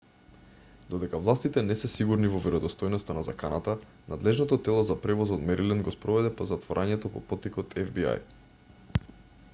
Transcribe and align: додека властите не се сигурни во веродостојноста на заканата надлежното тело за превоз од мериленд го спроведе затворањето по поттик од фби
додека 0.93 1.17
властите 1.25 1.63
не 1.65 1.75
се 1.81 1.89
сигурни 1.95 2.31
во 2.35 2.39
веродостојноста 2.45 3.17
на 3.19 3.23
заканата 3.27 3.77
надлежното 4.15 4.59
тело 4.69 4.87
за 4.93 4.99
превоз 5.05 5.37
од 5.37 5.47
мериленд 5.51 5.87
го 5.89 5.95
спроведе 5.99 6.33
затворањето 6.55 7.15
по 7.19 7.25
поттик 7.31 7.65
од 7.67 7.81
фби 7.91 8.11